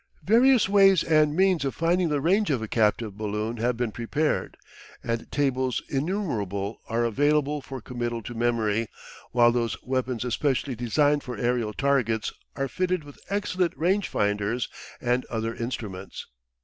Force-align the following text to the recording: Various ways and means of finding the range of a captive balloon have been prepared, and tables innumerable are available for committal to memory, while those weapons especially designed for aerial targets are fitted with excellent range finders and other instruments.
Various 0.23 0.67
ways 0.67 1.03
and 1.03 1.35
means 1.35 1.63
of 1.63 1.75
finding 1.75 2.09
the 2.09 2.21
range 2.21 2.49
of 2.49 2.59
a 2.63 2.67
captive 2.67 3.15
balloon 3.19 3.57
have 3.57 3.77
been 3.77 3.91
prepared, 3.91 4.57
and 5.03 5.31
tables 5.31 5.83
innumerable 5.89 6.81
are 6.87 7.03
available 7.03 7.61
for 7.61 7.81
committal 7.81 8.23
to 8.23 8.33
memory, 8.33 8.87
while 9.31 9.51
those 9.51 9.77
weapons 9.83 10.25
especially 10.25 10.73
designed 10.73 11.21
for 11.21 11.37
aerial 11.37 11.71
targets 11.71 12.33
are 12.55 12.67
fitted 12.67 13.03
with 13.03 13.19
excellent 13.29 13.77
range 13.77 14.07
finders 14.09 14.69
and 14.99 15.23
other 15.27 15.53
instruments. 15.53 16.25